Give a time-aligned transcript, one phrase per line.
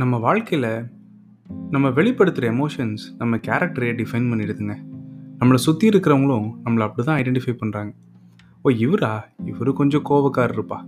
[0.00, 0.64] நம்ம வாழ்க்கையில்
[1.70, 4.74] நம்ம வெளிப்படுத்துகிற எமோஷன்ஸ் நம்ம கேரக்டரையே டிஃபைன் பண்ணிடுதுங்க.
[5.38, 7.90] நம்மளை சுற்றி இருக்கிறவங்களும் நம்மளை அப்படி தான் ஐடென்டிஃபை பண்ணுறாங்க
[8.62, 9.10] ஓ இவரா?
[9.44, 10.78] இவர் கொஞ்சம் கோவக்காரருப்பா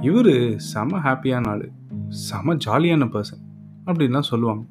[0.00, 1.64] இவர் செம ஹாப்பியான ஆள்.
[2.08, 3.42] செம ஜாலியான பர்சன்
[3.86, 4.62] அப்படின்லாம் சொல்லுவாங்க.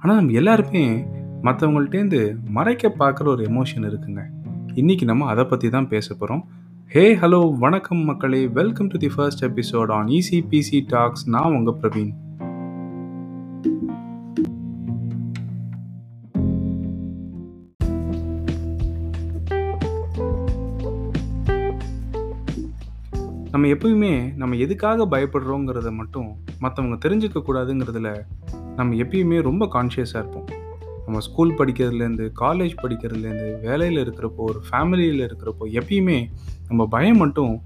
[0.00, 0.84] ஆனால் நம்ம எல்லாருமே
[1.42, 2.22] மற்றவங்கள்ட்டேருந்து
[2.58, 4.24] மறைக்க பார்க்குற ஒரு எமோஷன் இருக்குங்க.
[4.80, 6.44] இன்றைக்கி நம்ம அதை பற்றி தான் பேச போகிறோம்
[6.86, 8.46] ஹே ஹலோ வணக்கம் மக்களே.
[8.60, 12.12] Welcome to the first episode on ECBC talks நான் உங்கள் பிரவீன்.
[23.54, 26.28] நம்ம எப்பயுமே நம்ம எதுக்காக பயப்படுறோங்கிறத மட்டும்
[26.60, 28.10] மற்றவங்க தெரிஞ்சுக்க கூடாதுங்கிறதுல
[28.76, 30.48] நம்ம எப்பயுமே ரொம்ப கான்ஷியஸாக இருப்போம்.
[31.04, 36.30] நம்ம ஸ்கூல் படிக்கிறதுலேருந்து காலேஜ் படிக்கிறதுலேருந்து வேலையில் இருக்கிறப்போ ஒரு ஃபேமிலியில் இருக்கிறப்போ எப்பயுமே
[36.68, 37.60] நம்ம பயம் மட்டும்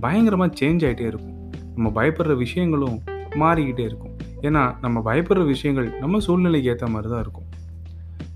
[0.00, 1.50] பயங்கரமாக சேஞ்ச் ஆகிட்டே இருக்கும்.
[1.76, 4.16] நம்ம பயப்படுற விஷயங்களும் மாறிக்கிட்டே இருக்கும்.
[4.42, 7.45] ஏன்னா நம்ம பயப்படுற விஷயங்கள் நம்ம சூழ்நிலைக்கு ஏற்ற மாதிரி தான் இருக்கும்.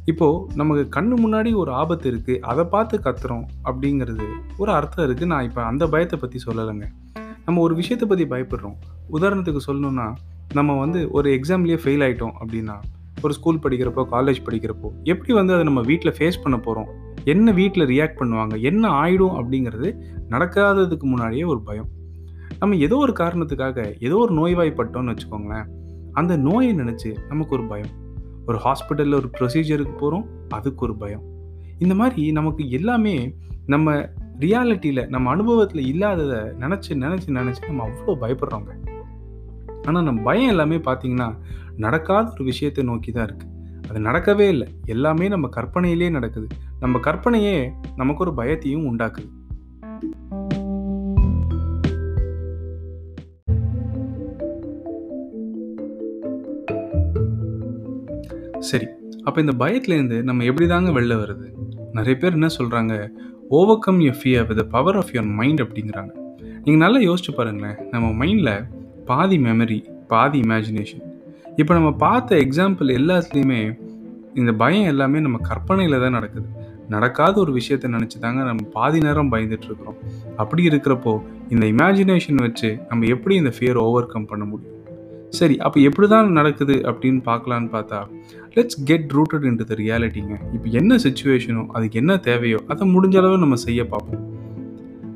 [0.04, 5.44] இப்போது நமக்கு கண்ணு முன்னாடி ஒரு ஆபத்து இருக்குது அதை பார்த்து கத்துறோம் அப்படிங்கிறது ஒரு அர்த்தம் இருக்குது நான்
[5.44, 6.86] இப்போ அந்த பயத்தை பற்றி சொல்லலைங்க.
[7.46, 8.78] நம்ம ஒரு விஷயத்தை பற்றி பயப்படுறோம்.
[9.18, 10.12] உதாரணத்துக்கு சொல்லணும்னா
[10.54, 12.76] நம்ம வந்து ஒரு எக்ஸாம்லேயே ஃபெயில் ஆகிட்டோம் அப்படின்னா
[13.22, 16.90] ஒரு ஸ்கூல் படிக்கிறப்போ காலேஜ் படிக்கிறப்போ எப்படி வந்து அதை நம்ம வீட்டில் ஃபேஸ் பண்ண போகிறோம்
[17.24, 18.60] என்ன வீட்டில் ரியாக்ட் பண்ணுவாங்க?
[18.60, 19.88] என்ன ஆயிடும் அப்படிங்கிறது
[20.28, 21.88] நடக்காததுக்கு முன்னாடியே ஒரு பயம்.
[22.58, 25.66] நம்ம ஏதோ ஒரு காரணத்துக்காக ஏதோ ஒரு நோய்வாய்ப்பட்டோம்னு வச்சுக்கோங்களேன்.
[26.12, 27.92] அந்த நோயை நினச்சி நமக்கு ஒரு பயம்.
[28.50, 31.24] ஒரு ஹாஸ்பிட்டலில் ஒரு ப்ரொசீஜருக்கு போகிறோம் அதுக்கு ஒரு பயம்.
[31.78, 33.14] இந்த மாதிரி நமக்கு எல்லாமே
[33.66, 33.94] நம்ம
[34.44, 38.70] ரியாலிட்டியில் நம்ம அனுபவத்தில் இல்லாததை நினச்சி நினச்சி நினச்சி நம்ம அவ்வளோ பயப்படுறோங்க.
[39.86, 41.28] ஆனால் நம்ம பயம் எல்லாமே பார்த்தீங்கன்னா
[41.76, 43.48] நடக்காத ஒரு விஷயத்தை நோக்கி தான் இருக்குது
[43.88, 44.66] அது நடக்கவே இல்லை.
[44.86, 46.48] எல்லாமே நம்ம கற்பனையிலே நடக்குது.
[46.80, 47.54] நம்ம கற்பனையே
[47.96, 49.30] நமக்கு ஒரு பயத்தையும் உண்டாக்குது.
[58.68, 58.86] சரி
[59.24, 61.46] அப்போ இந்த பயத்துலேருந்து நம்ம எப்படி தாங்க வெளில வருது?
[61.92, 63.10] நிறைய பேர் என்ன சொல்கிறாங்க
[63.78, 66.12] overcome you fear with power of your mind அப்படிங்கிறாங்க.
[66.64, 68.64] நீங்கள் நல்லா யோசிச்சு பாருங்களேன் நம்ம மைண்டில்
[69.04, 69.78] பாதி மெமரி
[70.08, 71.04] பாதி இமேஜினேஷன்
[71.56, 73.60] இப்போ நம்ம பார்த்த எக்ஸாம்பிள் எல்லாத்துலேயுமே
[74.34, 76.48] இந்த பயம் எல்லாமே நம்ம கற்பனையில் தான் நடக்குது.
[76.88, 79.98] நடக்காத ஒரு விஷயத்த நினச்சி தாங்க நம்ம பாதி நேரம் பயந்துட்டுருக்குறோம்
[80.36, 84.76] அப்படி இருக்கிறப்போ இந்த இமேஜினேஷன் வச்சு நம்ம எப்படி இந்த ஃபியர் ஓவர் கம் பண்ண முடியும்?
[85.30, 87.98] சரி அப்போ எப்படி தான் நடக்குது அப்படின்னு பார்க்கலான்னு பார்த்தா
[88.56, 93.38] let's get rooted into the ரியாலிட்டிங்க இப்போ என்ன சுச்சுவேஷனோ அதுக்கு என்ன தேவையோ அதை முடிஞ்ச அளவு
[93.38, 94.24] நம்ம செய்ய பார்ப்போம்.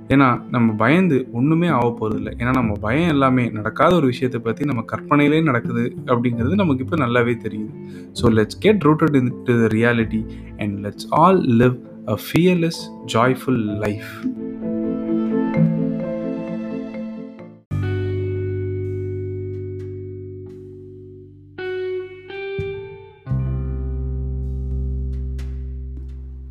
[0.08, 4.64] ஏன்னா நம்ம பயந்து ஒன்றுமே ஆக போகிறது இல்லை ஏன்னா நம்ம பயம் எல்லாமே நடக்காத ஒரு விஷயத்தை பற்றி
[4.64, 7.72] நம்ம கற்பனையிலே நடக்குது அப்படிங்கிறது நமக்கு இப்போ நல்லாவே தெரியுது.
[8.20, 10.22] So let's get rooted into the reality
[10.58, 11.76] and let's all live
[12.08, 12.80] a fearless
[13.14, 14.10] joyful life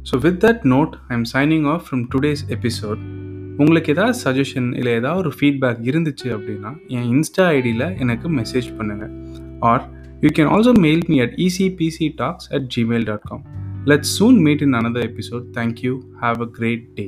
[0.03, 3.01] so with that note I am signing off from today's episode
[3.59, 9.13] உங்களுக்கு ஏதாவது சஜஷன் இல்லை ஏதாவது ஒரு ஃபீட்பேக் இருந்துச்சு அப்படின்னா என் இன்ஸ்டா ஐடியில் எனக்கு மெசேஜ் பண்ணுங்கள்
[9.63, 9.83] or
[10.21, 13.43] you can also mail me at ECBC talks at gmail dot com
[13.85, 17.07] let soon meet in another episode thank you have a great day